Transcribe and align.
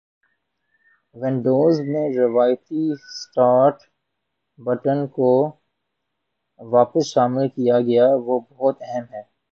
Windows 1.15 1.75
میں 1.89 2.07
روایتی 2.15 2.83
start 3.13 3.77
button 4.59 4.99
کو 5.15 5.31
واپس 6.59 7.03
شامل 7.05 7.47
کیا 7.49 7.79
گیا 7.81 8.05
ہے 8.07 8.15
وہ 8.25 8.39
بہت 8.49 8.81
أہم 8.83 9.05
ہیں 9.13 9.23